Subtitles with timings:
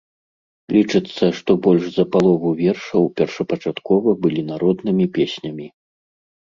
[0.75, 5.65] Лічыцца, што больш за палову вершаў першапачаткова былі народнымі песнямі.